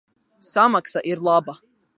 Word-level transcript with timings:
Samaksa 0.53 1.05
ir 1.13 1.23
laba. 1.29 1.61